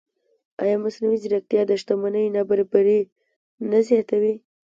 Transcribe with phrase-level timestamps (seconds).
[0.63, 2.99] ایا مصنوعي ځیرکتیا د شتمنۍ نابرابري
[3.69, 4.35] نه زیاتوي؟